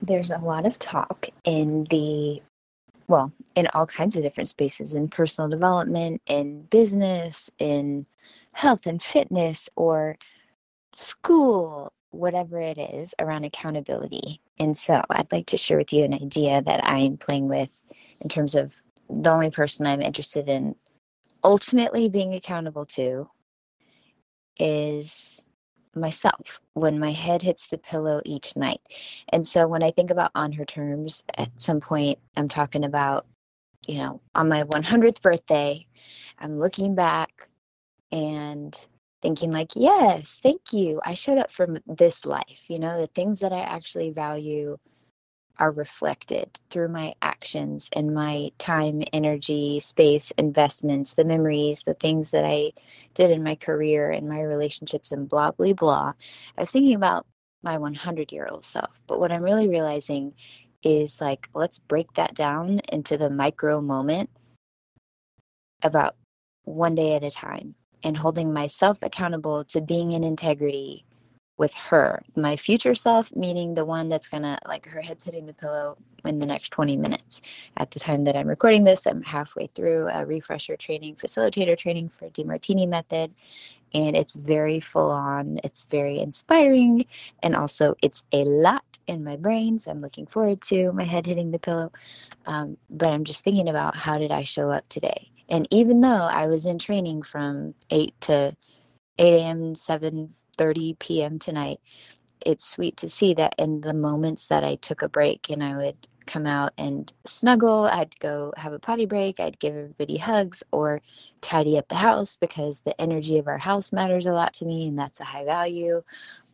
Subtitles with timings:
[0.00, 2.42] there's a lot of talk in the
[3.08, 8.06] well, in all kinds of different spaces in personal development, in business, in
[8.52, 10.16] health and fitness, or
[10.94, 14.40] school, whatever it is around accountability.
[14.60, 17.70] And so I'd like to share with you an idea that I'm playing with
[18.20, 18.76] in terms of
[19.08, 20.76] the only person I'm interested in
[21.42, 23.28] ultimately being accountable to
[24.58, 25.44] is
[25.94, 28.80] myself when my head hits the pillow each night.
[29.30, 31.58] And so when I think about on her terms, at mm-hmm.
[31.58, 33.26] some point I'm talking about,
[33.86, 35.86] you know, on my 100th birthday,
[36.38, 37.48] I'm looking back
[38.12, 38.74] and
[39.22, 41.00] thinking like, yes, thank you.
[41.04, 44.78] I showed up for this life, you know, the things that I actually value
[45.60, 52.30] are reflected through my actions and my time, energy, space, investments, the memories, the things
[52.30, 52.72] that I
[53.14, 56.14] did in my career and my relationships and blah, blah, blah.
[56.56, 57.26] I was thinking about
[57.62, 59.02] my 100 year old self.
[59.06, 60.32] But what I'm really realizing
[60.82, 64.30] is like, let's break that down into the micro moment
[65.82, 66.16] about
[66.64, 71.04] one day at a time and holding myself accountable to being in integrity
[71.60, 75.52] with her, my future self, meaning the one that's gonna like her head's hitting the
[75.52, 75.94] pillow
[76.24, 77.42] in the next 20 minutes.
[77.76, 82.08] At the time that I'm recording this, I'm halfway through a refresher training, facilitator training
[82.18, 83.34] for Demartini method.
[83.92, 87.04] And it's very full on, it's very inspiring,
[87.42, 89.78] and also it's a lot in my brain.
[89.78, 91.92] So I'm looking forward to my head hitting the pillow.
[92.46, 95.30] Um, but I'm just thinking about how did I show up today?
[95.50, 98.56] And even though I was in training from 8 to
[99.18, 101.38] 8 a.m., 7:30 p.m.
[101.38, 101.80] tonight.
[102.46, 105.76] It's sweet to see that in the moments that I took a break and I
[105.76, 110.62] would come out and snuggle, I'd go have a potty break, I'd give everybody hugs
[110.72, 111.02] or
[111.42, 114.88] tidy up the house because the energy of our house matters a lot to me
[114.88, 116.02] and that's a high value,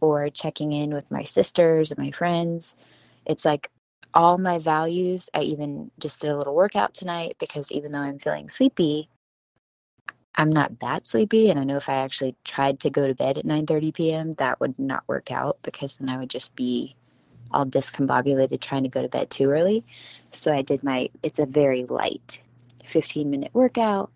[0.00, 2.76] or checking in with my sisters and my friends.
[3.26, 3.70] It's like
[4.14, 5.30] all my values.
[5.34, 9.10] I even just did a little workout tonight because even though I'm feeling sleepy,
[10.36, 13.38] I'm not that sleepy and I know if I actually tried to go to bed
[13.38, 14.32] at 9:30 p.m.
[14.32, 16.96] that would not work out because then I would just be
[17.52, 19.84] all discombobulated trying to go to bed too early.
[20.30, 22.40] So I did my it's a very light
[22.84, 24.10] 15 minute workout.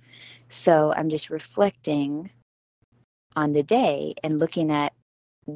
[0.48, 2.30] So I'm just reflecting
[3.36, 4.92] on the day and looking at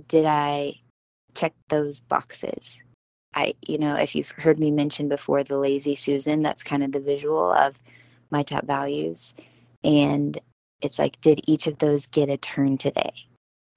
[0.08, 0.80] did I
[1.34, 2.82] check those boxes?
[3.34, 6.92] I you know, if you've heard me mention before the lazy Susan, that's kind of
[6.92, 7.78] the visual of
[8.30, 9.34] my top values
[9.84, 10.40] and
[10.82, 13.12] it's like, did each of those get a turn today?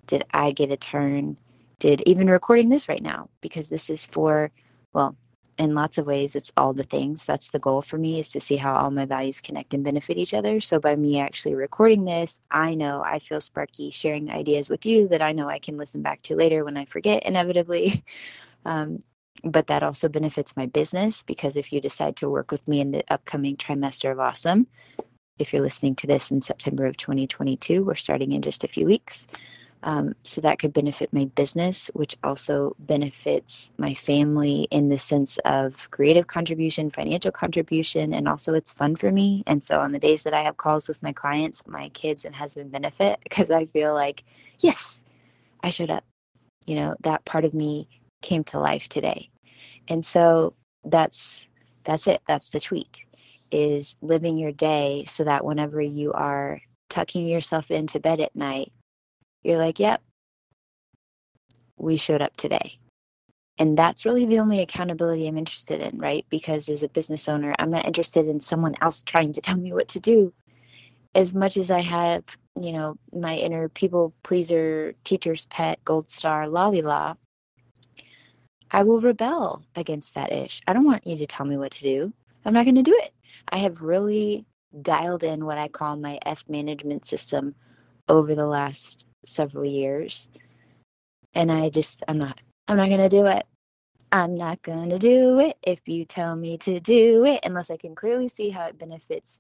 [0.07, 1.37] Did I get a turn?
[1.79, 4.51] Did even recording this right now, because this is for,
[4.93, 5.15] well,
[5.57, 7.25] in lots of ways, it's all the things.
[7.25, 10.17] That's the goal for me is to see how all my values connect and benefit
[10.17, 10.59] each other.
[10.59, 15.07] So by me actually recording this, I know I feel sparky sharing ideas with you
[15.09, 18.03] that I know I can listen back to later when I forget inevitably.
[18.67, 19.03] Um,
[19.43, 22.89] but that also benefits my business because if you decide to work with me in
[22.89, 24.65] the upcoming trimester of awesome,
[25.39, 28.85] if you're listening to this in September of 2022, we're starting in just a few
[28.85, 29.27] weeks.
[29.83, 35.37] Um, so that could benefit my business, which also benefits my family in the sense
[35.45, 39.43] of creative contribution, financial contribution, and also it's fun for me.
[39.45, 42.33] And so on the days that I have calls with my clients, my kids and
[42.33, 44.23] husband benefit because I feel like,
[44.59, 45.03] yes,
[45.63, 46.03] I showed up.
[46.65, 47.87] You know, that part of me
[48.23, 49.29] came to life today.
[49.87, 51.45] And so that's
[51.83, 52.21] that's it.
[52.27, 53.05] That's the tweet
[53.51, 58.71] is living your day so that whenever you are tucking yourself into bed at night,
[59.43, 60.01] you're like, yep,
[61.77, 62.79] we showed up today.
[63.57, 66.25] And that's really the only accountability I'm interested in, right?
[66.29, 69.71] Because as a business owner, I'm not interested in someone else trying to tell me
[69.71, 70.33] what to do.
[71.13, 72.23] As much as I have,
[72.59, 77.15] you know, my inner people pleaser, teacher's pet, gold star, lolly law,
[78.71, 80.61] I will rebel against that ish.
[80.67, 82.11] I don't want you to tell me what to do.
[82.43, 83.13] I'm not going to do it.
[83.49, 84.45] I have really
[84.81, 87.55] dialed in what I call my F management system
[88.07, 90.29] over the last several years.
[91.33, 93.45] And I just, I'm not, I'm not going to do it.
[94.11, 97.77] I'm not going to do it if you tell me to do it unless I
[97.77, 99.39] can clearly see how it benefits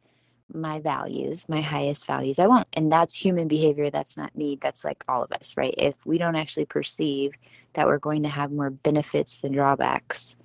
[0.53, 2.39] my values, my highest values.
[2.39, 2.67] I won't.
[2.73, 3.89] And that's human behavior.
[3.89, 4.57] That's not me.
[4.61, 5.73] That's like all of us, right?
[5.77, 7.31] If we don't actually perceive
[7.73, 10.35] that we're going to have more benefits than drawbacks,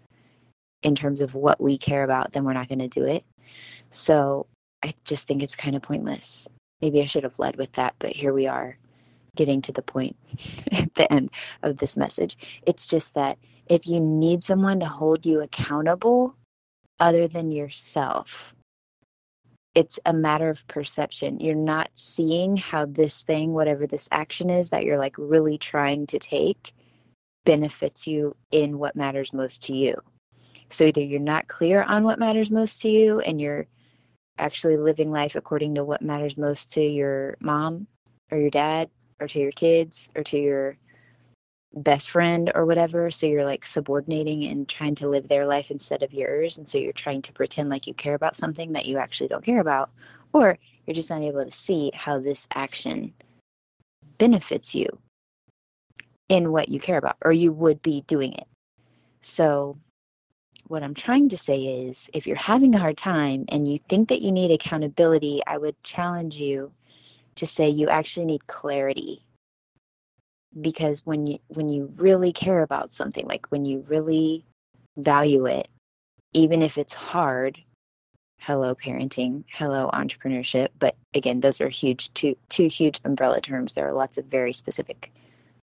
[0.82, 3.24] in terms of what we care about, then we're not going to do it.
[3.90, 4.46] So
[4.82, 6.48] I just think it's kind of pointless.
[6.80, 8.78] Maybe I should have led with that, but here we are
[9.36, 10.16] getting to the point
[10.72, 11.30] at the end
[11.62, 12.36] of this message.
[12.66, 16.34] It's just that if you need someone to hold you accountable
[16.98, 18.54] other than yourself,
[19.74, 21.38] it's a matter of perception.
[21.38, 26.06] You're not seeing how this thing, whatever this action is that you're like really trying
[26.08, 26.72] to take,
[27.44, 29.94] benefits you in what matters most to you.
[30.69, 33.67] So either you're not clear on what matters most to you and you're
[34.38, 37.87] actually living life according to what matters most to your mom
[38.31, 38.88] or your dad
[39.20, 40.76] or to your kids or to your
[41.75, 43.11] best friend or whatever.
[43.11, 46.58] So you're like subordinating and trying to live their life instead of yours.
[46.58, 49.44] And so you're trying to pretend like you care about something that you actually don't
[49.44, 49.91] care about.
[50.32, 53.12] Or you're just not able to see how this action
[54.19, 54.87] benefits you
[56.29, 58.47] in what you care about, or you would be doing it.
[59.20, 59.76] So,
[60.70, 64.08] what I'm trying to say is if you're having a hard time and you think
[64.08, 66.70] that you need accountability, I would challenge you
[67.34, 69.26] to say you actually need clarity.
[70.61, 74.44] Because when you when you really care about something like when you really
[74.96, 75.69] value it
[76.34, 77.58] even if it's hard
[78.40, 83.73] hello parenting hello entrepreneurship but again those are huge two two huge umbrella terms.
[83.73, 85.12] There are lots of very specific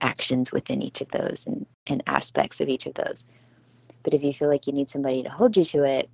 [0.00, 3.24] actions within each of those and, and aspects of each of those
[4.08, 6.08] but if you feel like you need somebody to hold you to it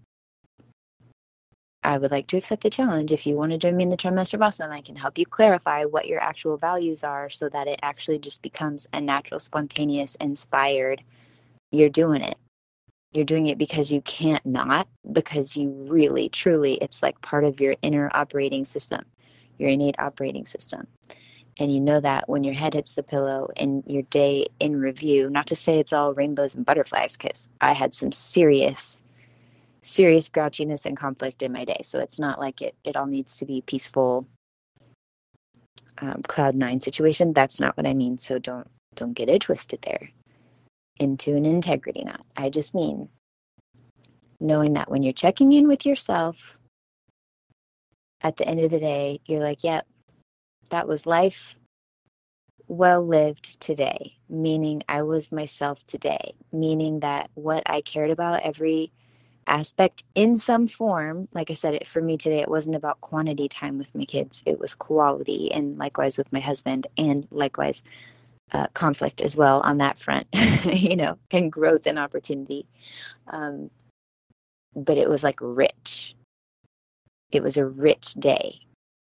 [1.85, 3.13] I would like to accept the challenge.
[3.13, 5.85] If you want to join me in the trimester awesome, I can help you clarify
[5.85, 11.03] what your actual values are so that it actually just becomes a natural, spontaneous, inspired.
[11.73, 12.39] You're doing it.
[13.13, 17.61] You're doing it because you can't not, because you really, truly, it's like part of
[17.61, 19.05] your inner operating system,
[19.59, 20.87] your innate operating system.
[21.59, 25.31] And you know that when your head hits the pillow and your day in review,
[25.31, 29.03] not to say it's all rainbows and butterflies, because I had some serious
[29.81, 31.81] serious grouchiness and conflict in my day.
[31.83, 34.27] So it's not like it, it all needs to be peaceful
[35.99, 37.33] um, cloud nine situation.
[37.33, 38.19] That's not what I mean.
[38.19, 40.11] So don't don't get it twisted there
[40.99, 42.25] into an integrity knot.
[42.37, 43.09] I just mean
[44.41, 46.59] knowing that when you're checking in with yourself
[48.23, 49.87] at the end of the day, you're like, yep,
[50.75, 51.55] that was life
[52.67, 58.91] well lived today, meaning I was myself today, meaning that what I cared about every
[59.47, 61.29] aspect in some form.
[61.33, 64.43] Like I said, it for me today, it wasn't about quantity time with my kids,
[64.47, 67.81] it was quality, and likewise with my husband, and likewise
[68.53, 70.27] uh, conflict as well on that front,
[70.65, 72.67] you know, and growth and opportunity.
[73.29, 73.71] Um,
[74.75, 76.17] but it was like rich.
[77.31, 78.59] It was a rich day,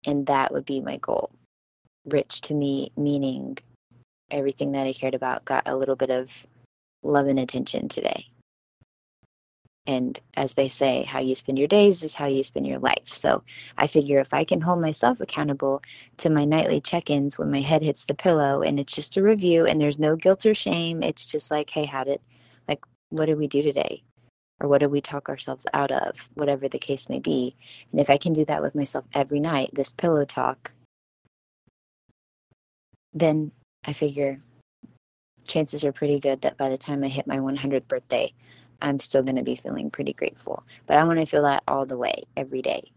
[0.06, 1.31] and that would be my goal.
[2.06, 3.57] Rich to me, meaning
[4.31, 6.45] everything that I cared about got a little bit of
[7.03, 8.27] love and attention today.
[9.88, 13.07] And as they say how you spend your days is how you spend your life.
[13.07, 13.44] So
[13.77, 15.81] i figure if i can hold myself accountable
[16.18, 19.65] to my nightly check-ins when my head hits the pillow and it's just a review
[19.65, 22.21] and there's no guilt or shame it's just like hey how did
[22.68, 24.03] like what did we do today?
[24.59, 26.30] Or what did we talk ourselves out of?
[26.36, 27.56] Whatever the case may be.
[27.92, 30.71] And if i can do that with myself every night this pillow talk
[33.13, 33.52] then
[33.86, 34.40] i figure
[35.48, 38.31] chances are pretty good that by the time i hit my 100th birthday
[38.81, 40.63] I'm still going to be feeling pretty grateful.
[40.88, 42.92] But I want to feel that all the way, every day,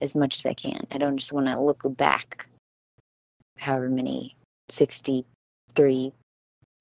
[0.00, 0.86] as much as I can.
[0.90, 2.48] I don't just want to look back
[3.58, 4.36] however many
[4.68, 6.12] 63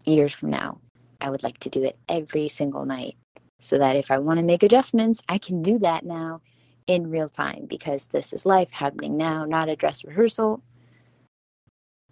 [0.06, 0.80] years from now.
[1.22, 3.16] I would like to do it every single night
[3.60, 6.42] so that if I want to make adjustments, I can do that now
[6.88, 10.62] in real time because this is life happening now, not a dress rehearsal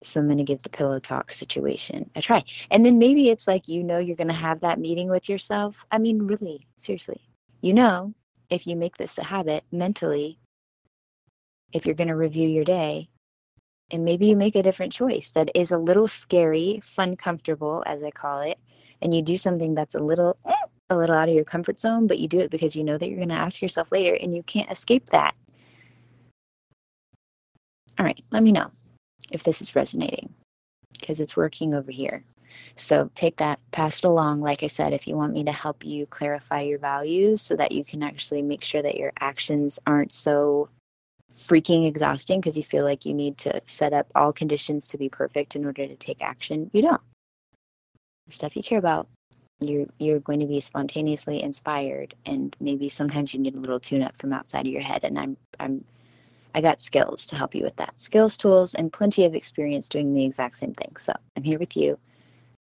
[0.05, 2.43] so I'm going to give the pillow talk situation a try.
[2.71, 5.85] And then maybe it's like, you know, you're going to have that meeting with yourself.
[5.91, 7.21] I mean, really, seriously,
[7.61, 8.13] you know,
[8.49, 10.39] if you make this a habit mentally,
[11.71, 13.09] if you're going to review your day,
[13.91, 18.03] and maybe you make a different choice that is a little scary, fun, comfortable, as
[18.03, 18.59] I call it,
[19.01, 20.37] and you do something that's a little,
[20.89, 23.07] a little out of your comfort zone, but you do it because you know that
[23.07, 25.35] you're going to ask yourself later and you can't escape that.
[27.99, 28.71] All right, let me know
[29.31, 30.33] if this is resonating
[30.99, 32.23] because it's working over here.
[32.75, 34.41] So take that, pass it along.
[34.41, 37.71] Like I said, if you want me to help you clarify your values so that
[37.71, 40.69] you can actually make sure that your actions aren't so
[41.33, 45.09] freaking exhausting because you feel like you need to set up all conditions to be
[45.09, 47.01] perfect in order to take action, you don't.
[48.27, 49.07] The stuff you care about,
[49.59, 54.03] you're you're going to be spontaneously inspired and maybe sometimes you need a little tune
[54.03, 55.85] up from outside of your head and I'm I'm
[56.53, 57.99] I got skills to help you with that.
[57.99, 60.95] Skills, tools, and plenty of experience doing the exact same thing.
[60.97, 61.97] So I'm here with you.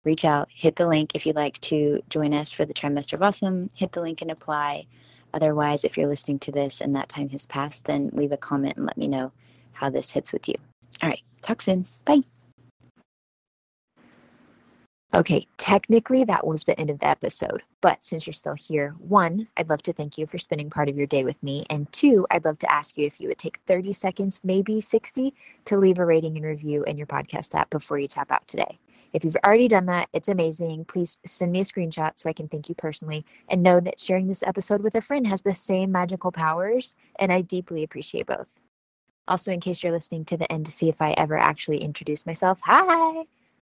[0.04, 3.22] Reach out, hit the link if you'd like to join us for the trimester of
[3.22, 3.70] awesome.
[3.74, 4.86] Hit the link and apply.
[5.34, 8.76] Otherwise, if you're listening to this and that time has passed, then leave a comment
[8.76, 9.32] and let me know
[9.72, 10.54] how this hits with you.
[11.02, 11.86] All right, talk soon.
[12.04, 12.22] Bye.
[15.14, 17.62] Okay, technically that was the end of the episode.
[17.80, 20.98] But since you're still here, one, I'd love to thank you for spending part of
[20.98, 21.64] your day with me.
[21.70, 25.32] And two, I'd love to ask you if you would take 30 seconds, maybe 60,
[25.64, 28.78] to leave a rating and review in your podcast app before you tap out today.
[29.14, 30.84] If you've already done that, it's amazing.
[30.84, 34.28] Please send me a screenshot so I can thank you personally and know that sharing
[34.28, 38.50] this episode with a friend has the same magical powers, and I deeply appreciate both.
[39.26, 42.26] Also, in case you're listening to the end to see if I ever actually introduce
[42.26, 43.24] myself, hi!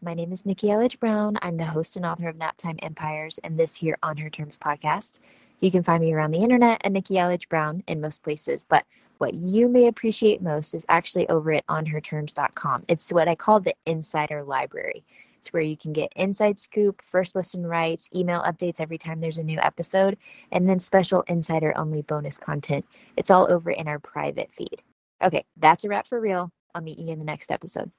[0.05, 1.39] My name is Nikki Elledge Brown.
[1.43, 5.21] I'm the host and author of Naptime Empires and this here On Her Terms podcast.
[5.61, 8.85] You can find me around the internet at Nikki Elledge Brown in most places, but
[9.19, 12.83] what you may appreciate most is actually over at onherterms.com.
[12.89, 15.05] It's what I call the insider library.
[15.37, 19.39] It's where you can get inside scoop, first listen rights, email updates every time there's
[19.39, 20.19] a new episode,
[20.51, 22.85] and then special insider only bonus content.
[23.17, 24.83] It's all over in our private feed.
[25.23, 26.51] Okay, that's a wrap for real.
[26.75, 27.93] I'll meet you in the next episode.